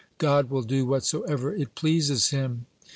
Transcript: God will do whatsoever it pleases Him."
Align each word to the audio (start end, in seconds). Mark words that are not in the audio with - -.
God 0.17 0.49
will 0.49 0.63
do 0.63 0.83
whatsoever 0.87 1.53
it 1.53 1.75
pleases 1.75 2.29
Him." 2.29 2.65